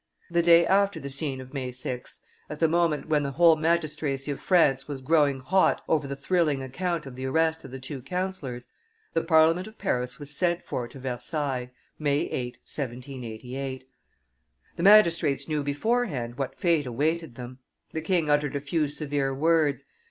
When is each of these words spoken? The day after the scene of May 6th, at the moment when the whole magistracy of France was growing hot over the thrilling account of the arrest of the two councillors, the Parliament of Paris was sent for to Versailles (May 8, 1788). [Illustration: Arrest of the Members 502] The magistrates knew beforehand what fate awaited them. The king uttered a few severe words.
The 0.31 0.41
day 0.41 0.65
after 0.65 0.99
the 0.99 1.09
scene 1.09 1.39
of 1.39 1.53
May 1.53 1.69
6th, 1.69 2.17
at 2.49 2.59
the 2.59 2.67
moment 2.67 3.07
when 3.07 3.21
the 3.21 3.33
whole 3.33 3.55
magistracy 3.55 4.31
of 4.31 4.39
France 4.39 4.87
was 4.87 5.03
growing 5.03 5.41
hot 5.41 5.83
over 5.87 6.07
the 6.07 6.15
thrilling 6.15 6.63
account 6.63 7.05
of 7.05 7.15
the 7.15 7.25
arrest 7.27 7.63
of 7.63 7.69
the 7.69 7.77
two 7.77 8.01
councillors, 8.01 8.67
the 9.13 9.21
Parliament 9.21 9.67
of 9.67 9.77
Paris 9.77 10.17
was 10.17 10.35
sent 10.35 10.63
for 10.63 10.87
to 10.87 10.97
Versailles 10.97 11.69
(May 11.99 12.21
8, 12.21 12.45
1788). 12.65 13.87
[Illustration: 13.87 13.89
Arrest 13.93 13.93
of 14.09 14.75
the 14.75 14.81
Members 14.83 15.19
502] 15.19 15.27
The 15.27 15.27
magistrates 15.29 15.47
knew 15.47 15.63
beforehand 15.63 16.37
what 16.39 16.57
fate 16.57 16.87
awaited 16.87 17.35
them. 17.35 17.59
The 17.91 18.01
king 18.01 18.27
uttered 18.31 18.55
a 18.55 18.59
few 18.59 18.87
severe 18.87 19.35
words. 19.35 19.85